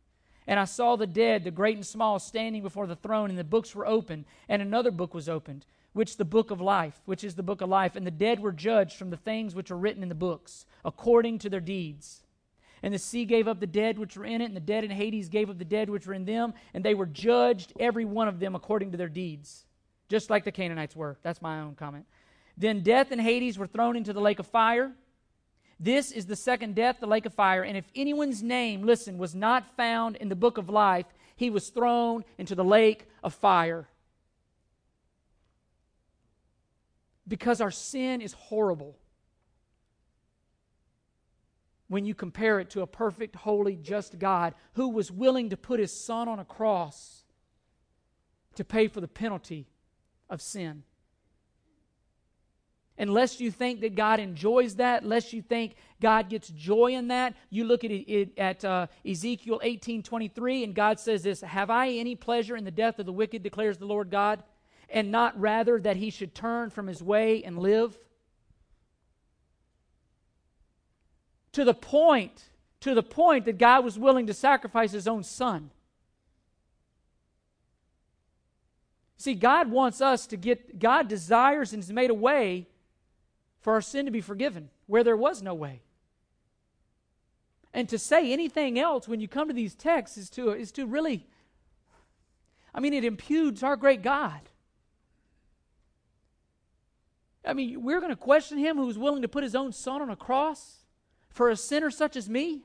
[0.47, 3.43] And I saw the dead, the great and small, standing before the throne, and the
[3.43, 5.65] books were opened, and another book was opened
[5.95, 8.51] which the book of life, which is the book of life, and the dead were
[8.51, 12.21] judged from the things which are written in the books, according to their deeds.
[12.83, 14.91] And the sea gave up the dead which were in it, and the dead in
[14.91, 18.27] Hades gave up the dead which were in them, and they were judged, every one
[18.27, 19.65] of them, according to their deeds,
[20.09, 21.17] just like the Canaanites were.
[21.23, 22.05] That's my own comment.
[22.57, 24.91] Then death and Hades were thrown into the lake of fire.
[25.79, 27.63] This is the second death, the lake of fire.
[27.63, 31.05] And if anyone's name, listen, was not found in the book of life,
[31.37, 33.87] he was thrown into the lake of fire.
[37.27, 38.97] Because our sin is horrible
[41.87, 45.79] when you compare it to a perfect, holy, just God who was willing to put
[45.79, 47.23] his son on a cross
[48.55, 49.67] to pay for the penalty
[50.29, 50.83] of sin.
[52.97, 57.35] Unless you think that God enjoys that, unless you think God gets joy in that,
[57.49, 61.69] you look at it, at uh, Ezekiel eighteen twenty three, and God says this: "Have
[61.69, 64.43] I any pleasure in the death of the wicked?" declares the Lord God
[64.95, 67.97] and not rather that he should turn from his way and live?
[71.51, 72.45] To the point,
[72.79, 75.69] to the point that God was willing to sacrifice his own son.
[79.17, 82.67] See, God wants us to get, God desires and has made a way
[83.59, 85.81] for our sin to be forgiven where there was no way.
[87.73, 90.85] And to say anything else when you come to these texts is to, is to
[90.85, 91.27] really,
[92.73, 94.39] I mean, it impugns our great God.
[97.45, 100.09] I mean, we're going to question him who's willing to put his own son on
[100.09, 100.85] a cross
[101.29, 102.63] for a sinner such as me?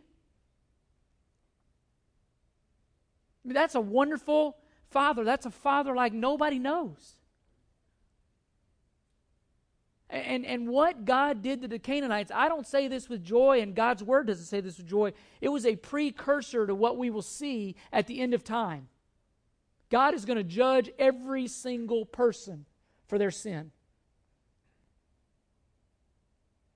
[3.45, 4.57] I mean, that's a wonderful
[4.91, 5.25] father.
[5.25, 7.17] That's a father like nobody knows.
[10.09, 13.77] And, and what God did to the Canaanites, I don't say this with joy, and
[13.77, 15.13] God's word doesn't say this with joy.
[15.41, 18.89] It was a precursor to what we will see at the end of time.
[19.89, 22.67] God is going to judge every single person
[23.07, 23.71] for their sin.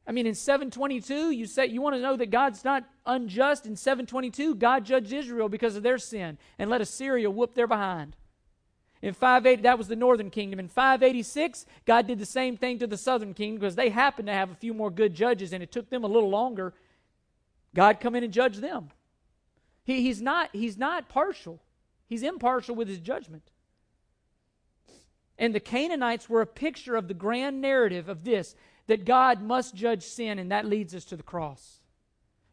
[0.06, 3.64] I mean, in 722, you say you want to know that God's not unjust.
[3.64, 8.16] In 722, God judged Israel because of their sin and let Assyria whoop their behind.
[9.00, 10.58] In 580, that was the northern kingdom.
[10.58, 14.34] In 586, God did the same thing to the southern kingdom because they happened to
[14.34, 16.74] have a few more good judges and it took them a little longer.
[17.74, 18.90] God come in and judge them.
[19.84, 21.60] He, he's, not, he's not partial,
[22.06, 23.50] he's impartial with his judgment.
[25.38, 28.54] And the Canaanites were a picture of the grand narrative of this
[28.86, 31.80] that God must judge sin, and that leads us to the cross.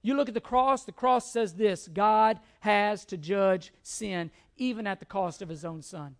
[0.01, 4.87] You look at the cross, the cross says this God has to judge sin, even
[4.87, 6.15] at the cost of his own son.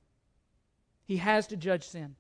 [1.06, 2.16] He has to judge sin.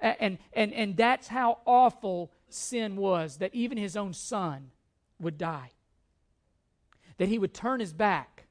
[0.00, 4.70] And, and, and that's how awful sin was that even his own son
[5.18, 5.70] would die,
[7.16, 8.44] that he would turn his back,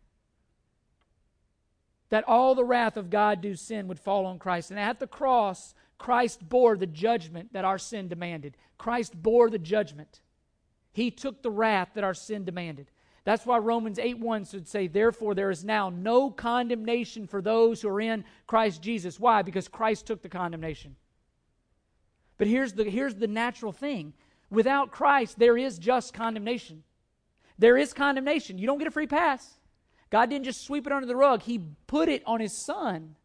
[2.09, 4.71] that all the wrath of God due sin would fall on Christ.
[4.71, 8.57] And at the cross, Christ bore the judgment that our sin demanded.
[8.77, 10.21] Christ bore the judgment.
[10.91, 12.91] He took the wrath that our sin demanded.
[13.25, 17.81] That's why Romans 8 1 should say, Therefore, there is now no condemnation for those
[17.81, 19.19] who are in Christ Jesus.
[19.19, 19.41] Why?
[19.41, 20.95] Because Christ took the condemnation.
[22.37, 24.13] But here's the, here's the natural thing
[24.51, 26.83] without Christ, there is just condemnation.
[27.57, 28.57] There is condemnation.
[28.57, 29.55] You don't get a free pass.
[30.09, 33.15] God didn't just sweep it under the rug, He put it on His Son.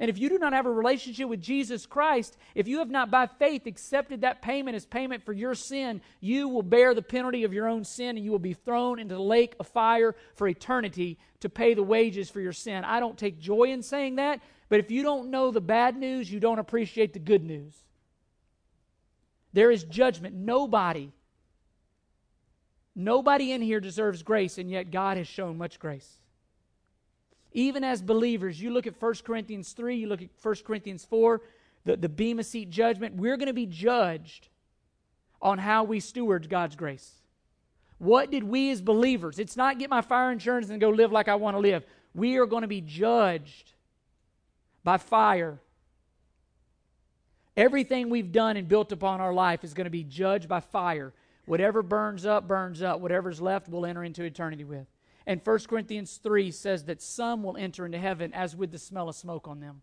[0.00, 3.12] And if you do not have a relationship with Jesus Christ, if you have not
[3.12, 7.44] by faith accepted that payment as payment for your sin, you will bear the penalty
[7.44, 10.48] of your own sin and you will be thrown into the lake of fire for
[10.48, 12.82] eternity to pay the wages for your sin.
[12.82, 16.30] I don't take joy in saying that, but if you don't know the bad news,
[16.30, 17.74] you don't appreciate the good news.
[19.52, 20.34] There is judgment.
[20.34, 21.12] Nobody,
[22.96, 26.18] nobody in here deserves grace, and yet God has shown much grace
[27.54, 31.40] even as believers, you look at 1 Corinthians 3, you look at 1 Corinthians 4,
[31.84, 34.48] the, the Bema Seat judgment, we're going to be judged
[35.40, 37.12] on how we steward God's grace.
[37.98, 39.38] What did we as believers?
[39.38, 41.84] It's not get my fire insurance and go live like I want to live.
[42.12, 43.72] We are going to be judged
[44.82, 45.60] by fire.
[47.56, 51.12] Everything we've done and built upon our life is going to be judged by fire.
[51.46, 52.98] Whatever burns up, burns up.
[52.98, 54.86] Whatever's left, we'll enter into eternity with.
[55.26, 59.08] And 1 Corinthians 3 says that some will enter into heaven as with the smell
[59.08, 59.80] of smoke on them.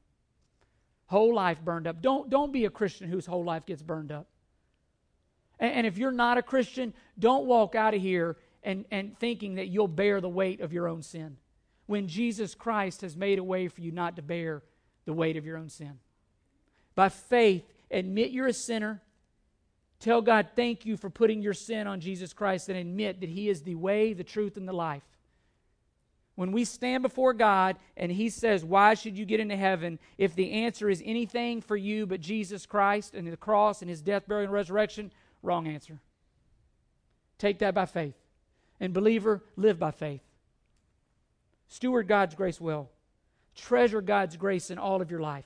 [1.08, 2.02] Whole life burned up.
[2.02, 4.28] Don't, don't be a Christian whose whole life gets burned up.
[5.60, 9.56] And, and if you're not a Christian, don't walk out of here and, and thinking
[9.56, 11.38] that you'll bear the weight of your own sin.
[11.88, 14.64] When Jesus Christ has made a way for you not to bear
[15.06, 16.00] the weight of your own sin.
[16.96, 19.02] By faith, admit you're a sinner.
[20.00, 23.50] Tell God, thank you for putting your sin on Jesus Christ and admit that He
[23.50, 25.04] is the way, the truth, and the life.
[26.36, 30.00] When we stand before God and He says, Why should you get into heaven?
[30.18, 34.02] If the answer is anything for you but Jesus Christ and the cross and His
[34.02, 35.12] death, burial, and resurrection,
[35.44, 36.00] wrong answer.
[37.38, 38.16] Take that by faith.
[38.80, 40.22] And, believer, live by faith.
[41.68, 42.90] Steward God's grace well.
[43.56, 45.46] Treasure God's grace in all of your life.